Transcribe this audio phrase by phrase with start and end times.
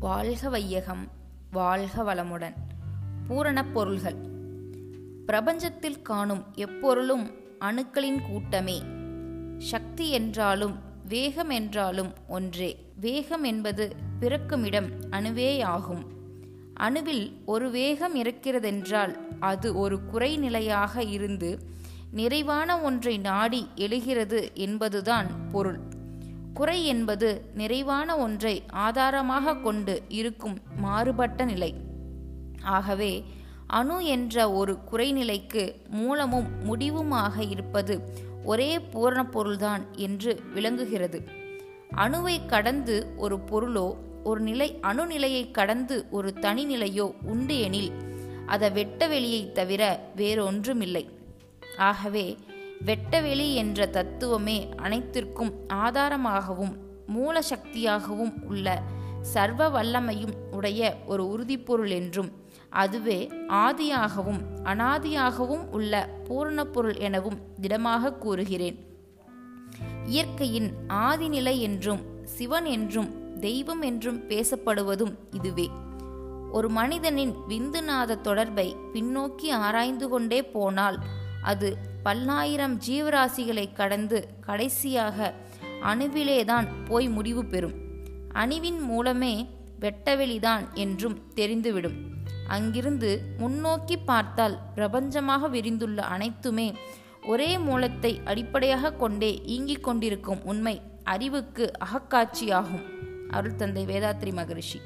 [0.00, 1.08] வாழ்க வையகம்
[1.50, 2.54] வாழ்க வளமுடன்.
[3.28, 4.16] பூரணப் பொருள்கள்.
[5.26, 8.82] பிரபஞ்சத்தில் காணும் எப்பொருளும் அணுக்களின் கூட்டமே.
[9.58, 10.78] சக்தி என்றாலும்
[11.08, 12.92] வேகம் என்றாலும் ஒன்றே.
[13.00, 16.06] வேகம் என்பது பிறக்குமிடம் அணுவேயாகும்
[16.80, 21.58] அணுவில் ஒரு வேகம் இருக்கிறதென்றால் அது ஒரு குறைநிலையாக இருந்து
[22.10, 25.96] நிறைவான ஒன்றை நாடி எழுகிறது என்பதுதான் பொருள்.
[26.58, 28.52] குறை என்பது நிறைவான ஒன்றை
[28.86, 31.70] ஆதாரமாக கொண்டு இருக்கும் மாறுபட்ட நிலை.
[32.76, 33.12] ஆகவே
[33.78, 35.62] அணு என்ற ஒரு குறைநிலைக்கு
[35.98, 37.94] மூலமும் முடிவுமாக இருப்பது
[38.44, 41.18] ஒரே பூரண பொருள்தான் என்று விளங்குகிறது.
[42.04, 43.86] அணுவை கடந்து ஒரு பொருளோ
[44.24, 47.92] ஒரு நிலை அணுநிலையை கடந்து ஒரு தனிநிலையோ உண்டு எனில்
[48.46, 49.82] அதை வெட்டவெளியை தவிர
[50.16, 51.04] வேறொன்றுமில்லை.
[51.90, 52.26] ஆகவே
[52.84, 56.74] வெட்டவெளி என்ற தத்துவமே அனைத்திற்கும் ஆதாரமாகவும்
[57.06, 58.82] மூல சக்தியாகவும் உள்ள
[59.22, 62.30] சர்வ வல்லமையும் உடைய ஒரு உறுதிப்பொருள் என்றும்
[62.70, 68.78] அதுவே ஆதியாகவும் அனாதியாகவும் உள்ள பூரணப்பொருள் எனவும் திடமாக கூறுகிறேன்.
[70.06, 75.70] இயற்கையின் ஆதிநிலை என்றும் சிவன் என்றும் தெய்வம் என்றும் பேசப்படுவதும் இதுவே.
[76.52, 80.98] ஒரு மனிதனின் விந்துநாத தொடர்பை பின்னோக்கி ஆராய்ந்து கொண்டே போனால்
[81.48, 81.68] அது
[82.02, 85.34] பல்லாயிரம் ஜீவராசிகளை கடந்து கடைசியாக
[85.82, 87.76] அணுவிலேதான் போய் முடிவு பெறும்.
[88.34, 89.34] அணுவின் மூலமே
[89.80, 91.98] வெட்டவெளிதான் என்றும் தெரிந்துவிடும்.
[92.48, 96.68] அங்கிருந்து முன்னோக்கி பார்த்தால் பிரபஞ்சமாக விரிந்துள்ள அனைத்துமே
[97.26, 102.86] ஒரே மூலத்தை அடிப்படையாக கொண்டே இயங்கிக் கொண்டிருக்கும் உண்மை அறிவுக்கு அகக்காட்சியாகும்.
[103.30, 104.80] அருள் தந்தை வேதாத்ரி மகரிஷி.